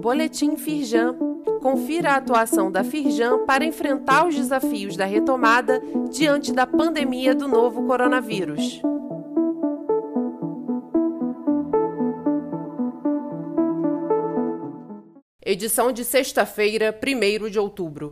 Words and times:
Boletim 0.00 0.56
Firjan. 0.56 1.16
Confira 1.62 2.12
a 2.12 2.16
atuação 2.16 2.70
da 2.70 2.84
Firjan 2.84 3.46
para 3.46 3.64
enfrentar 3.64 4.26
os 4.26 4.34
desafios 4.34 4.96
da 4.96 5.06
retomada 5.06 5.80
diante 6.10 6.52
da 6.52 6.66
pandemia 6.66 7.34
do 7.34 7.48
novo 7.48 7.86
coronavírus. 7.86 8.82
Edição 15.42 15.90
de 15.90 16.04
sexta-feira, 16.04 16.94
1 17.02 17.48
de 17.48 17.58
outubro. 17.58 18.10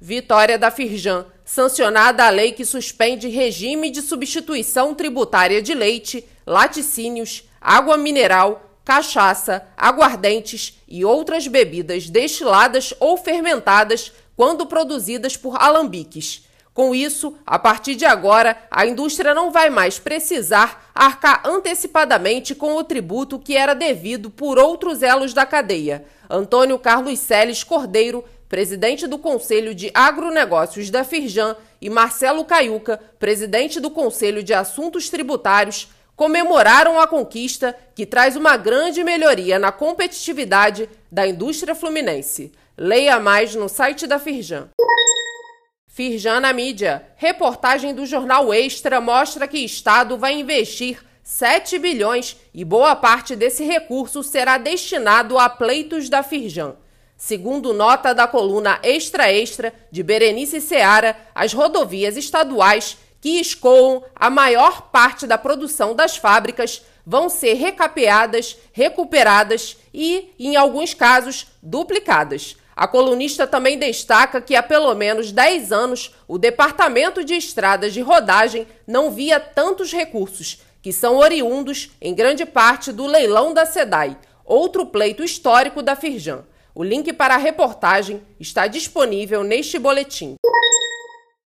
Vitória 0.00 0.58
da 0.58 0.70
Firjan, 0.70 1.26
sancionada 1.44 2.24
a 2.24 2.30
lei 2.30 2.52
que 2.52 2.64
suspende 2.64 3.28
regime 3.28 3.90
de 3.90 4.00
substituição 4.00 4.94
tributária 4.94 5.60
de 5.60 5.74
leite, 5.74 6.26
laticínios, 6.46 7.48
água 7.62 7.96
mineral, 7.96 8.70
cachaça, 8.84 9.66
aguardentes 9.76 10.80
e 10.88 11.04
outras 11.04 11.46
bebidas 11.46 12.08
destiladas 12.08 12.92
ou 12.98 13.16
fermentadas 13.16 14.12
quando 14.36 14.66
produzidas 14.66 15.36
por 15.36 15.56
alambiques. 15.60 16.46
Com 16.74 16.94
isso, 16.94 17.36
a 17.46 17.58
partir 17.58 17.94
de 17.94 18.06
agora, 18.06 18.56
a 18.70 18.86
indústria 18.86 19.34
não 19.34 19.50
vai 19.50 19.68
mais 19.68 19.98
precisar 19.98 20.90
arcar 20.94 21.42
antecipadamente 21.44 22.54
com 22.54 22.76
o 22.76 22.84
tributo 22.84 23.38
que 23.38 23.56
era 23.56 23.74
devido 23.74 24.30
por 24.30 24.58
outros 24.58 25.02
elos 25.02 25.34
da 25.34 25.44
cadeia. 25.44 26.04
Antônio 26.30 26.78
Carlos 26.78 27.18
Celes 27.18 27.62
Cordeiro, 27.62 28.24
presidente 28.48 29.06
do 29.06 29.18
Conselho 29.18 29.74
de 29.74 29.90
Agronegócios 29.92 30.88
da 30.88 31.04
Firjan, 31.04 31.56
e 31.78 31.90
Marcelo 31.90 32.44
Caiuca, 32.44 33.00
presidente 33.18 33.80
do 33.80 33.90
Conselho 33.90 34.42
de 34.42 34.54
Assuntos 34.54 35.10
Tributários, 35.10 35.88
comemoraram 36.22 37.00
a 37.00 37.06
conquista 37.08 37.76
que 37.96 38.06
traz 38.06 38.36
uma 38.36 38.56
grande 38.56 39.02
melhoria 39.02 39.58
na 39.58 39.72
competitividade 39.72 40.88
da 41.10 41.26
indústria 41.26 41.74
fluminense. 41.74 42.52
Leia 42.78 43.18
mais 43.18 43.56
no 43.56 43.68
site 43.68 44.06
da 44.06 44.20
Firjan. 44.20 44.68
Firjan 45.88 46.38
na 46.38 46.52
mídia. 46.52 47.04
Reportagem 47.16 47.92
do 47.92 48.06
jornal 48.06 48.54
Extra 48.54 49.00
mostra 49.00 49.48
que 49.48 49.58
Estado 49.58 50.16
vai 50.16 50.34
investir 50.34 51.02
7 51.24 51.76
bilhões 51.80 52.36
e 52.54 52.64
boa 52.64 52.94
parte 52.94 53.34
desse 53.34 53.64
recurso 53.64 54.22
será 54.22 54.58
destinado 54.58 55.36
a 55.40 55.48
pleitos 55.48 56.08
da 56.08 56.22
Firjan. 56.22 56.76
Segundo 57.16 57.74
nota 57.74 58.14
da 58.14 58.28
coluna 58.28 58.78
Extra 58.84 59.28
Extra 59.32 59.74
de 59.90 60.04
Berenice 60.04 60.60
Seara, 60.60 61.16
as 61.34 61.52
rodovias 61.52 62.16
estaduais 62.16 62.96
que 63.22 63.38
escoam 63.38 64.02
a 64.16 64.28
maior 64.28 64.90
parte 64.90 65.28
da 65.28 65.38
produção 65.38 65.94
das 65.94 66.16
fábricas 66.16 66.82
vão 67.06 67.28
ser 67.28 67.54
recapeadas, 67.54 68.58
recuperadas 68.72 69.76
e, 69.94 70.30
em 70.38 70.56
alguns 70.56 70.92
casos, 70.92 71.46
duplicadas. 71.62 72.56
A 72.74 72.88
colunista 72.88 73.46
também 73.46 73.78
destaca 73.78 74.40
que 74.40 74.56
há 74.56 74.62
pelo 74.62 74.92
menos 74.96 75.30
10 75.30 75.70
anos 75.70 76.12
o 76.26 76.36
Departamento 76.36 77.24
de 77.24 77.34
Estradas 77.34 77.92
de 77.92 78.00
Rodagem 78.00 78.66
não 78.88 79.12
via 79.12 79.38
tantos 79.38 79.92
recursos, 79.92 80.60
que 80.82 80.92
são 80.92 81.18
oriundos, 81.18 81.92
em 82.00 82.12
grande 82.12 82.44
parte, 82.44 82.90
do 82.90 83.06
leilão 83.06 83.54
da 83.54 83.64
SEDAI, 83.64 84.18
outro 84.44 84.84
pleito 84.84 85.22
histórico 85.22 85.80
da 85.80 85.94
Firjan. 85.94 86.44
O 86.74 86.82
link 86.82 87.12
para 87.12 87.34
a 87.34 87.38
reportagem 87.38 88.20
está 88.40 88.66
disponível 88.66 89.44
neste 89.44 89.78
boletim. 89.78 90.34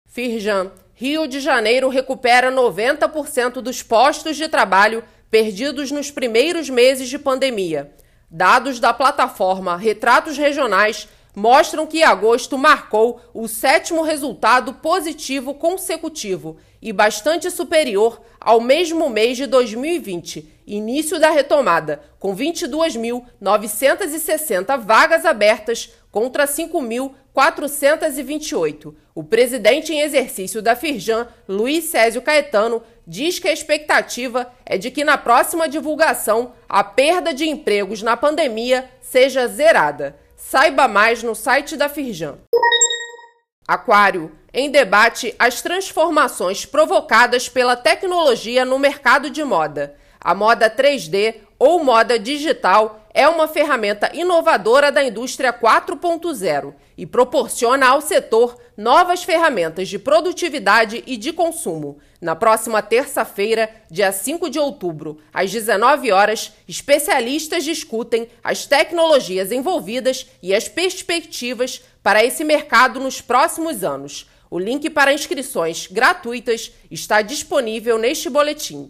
Firjan 0.08 0.72
Rio 0.98 1.28
de 1.28 1.42
Janeiro 1.42 1.90
recupera 1.90 2.50
90% 2.50 3.56
dos 3.56 3.84
postos 3.84 4.38
de 4.38 4.48
trabalho 4.48 5.04
perdidos 5.30 5.92
nos 5.92 6.10
primeiros 6.10 6.70
meses 6.70 7.10
de 7.10 7.20
pandemia. 7.20 7.92
Dados 8.32 8.80
da 8.80 8.94
plataforma 8.94 9.76
Retratos 9.76 10.38
Regionais 10.38 11.10
mostram 11.36 11.86
que 11.86 12.02
agosto 12.02 12.58
marcou 12.58 13.20
o 13.34 13.46
sétimo 13.48 14.02
resultado 14.02 14.74
positivo 14.76 15.54
consecutivo 15.54 16.56
e 16.82 16.94
bastante 16.94 17.52
superior 17.52 18.22
ao 18.40 18.62
mesmo 18.62 19.10
mês 19.10 19.36
de 19.38 19.46
2020, 19.46 20.50
início 20.66 21.20
da 21.20 21.30
retomada, 21.30 22.02
com 22.20 22.36
22.960 22.36 24.80
vagas 24.80 25.26
abertas 25.26 25.92
contra 26.12 26.46
5.428. 26.46 28.96
O 29.14 29.24
presidente 29.24 29.92
em 29.92 30.00
exercício 30.02 30.62
da 30.62 30.76
Firjan, 30.76 31.28
Luiz 31.48 31.86
Césio 31.86 32.22
Caetano, 32.22 32.84
diz 33.08 33.40
que 33.40 33.48
a 33.48 33.54
expectativa 33.54 34.52
é 34.66 34.78
de 34.78 34.92
que 34.92 35.04
na 35.04 35.18
próxima 35.18 35.68
divulgação 35.68 36.54
a 36.70 36.84
perda 36.84 37.34
de 37.34 37.50
empregos 37.50 38.02
na 38.02 38.16
pandemia 38.16 38.90
seja 39.02 39.48
zerada. 39.48 40.16
Saiba 40.36 40.88
mais 40.88 41.24
no 41.24 41.34
site 41.34 41.78
da 41.78 41.88
Firjan. 41.88 42.38
Aquário. 43.68 44.32
Em 44.54 44.70
debate 44.70 45.34
as 45.40 45.62
transformações 45.62 46.66
provocadas 46.66 47.50
pela 47.50 47.76
tecnologia 47.76 48.64
no 48.64 48.78
mercado 48.78 49.30
de 49.30 49.44
moda. 49.44 49.96
A 50.20 50.36
moda 50.36 50.70
3D 50.70 51.42
ou 51.58 51.84
moda 51.84 52.20
digital 52.20 53.06
é 53.14 53.30
uma 53.30 53.48
ferramenta 53.48 54.12
inovadora 54.14 54.92
da 54.92 55.02
indústria 55.02 55.54
4.0 55.54 56.74
e 56.98 57.06
proporciona 57.06 57.88
ao 57.88 58.02
setor 58.02 58.58
novas 58.76 59.24
ferramentas 59.24 59.88
de 59.88 59.98
produtividade 59.98 61.02
e 61.08 61.16
de 61.16 61.32
consumo. 61.32 61.98
Na 62.20 62.36
próxima 62.36 62.82
terça-feira, 62.82 63.70
dia 63.90 64.12
5 64.12 64.50
de 64.50 64.60
outubro, 64.60 65.18
às 65.34 65.50
19 65.50 66.12
horas, 66.12 66.52
especialistas 66.68 67.64
discutem 67.64 68.28
as 68.44 68.66
tecnologias 68.66 69.52
envolvidas 69.52 70.28
e 70.44 70.54
as 70.54 70.68
perspectivas 70.68 71.82
para 72.04 72.24
esse 72.24 72.44
mercado 72.44 73.00
nos 73.00 73.22
próximos 73.22 73.84
anos. 73.84 74.30
O 74.52 74.60
link 74.60 74.90
para 74.90 75.14
inscrições 75.14 75.88
gratuitas 75.88 76.72
está 76.92 77.22
disponível 77.22 77.98
neste 77.98 78.30
boletim. 78.30 78.90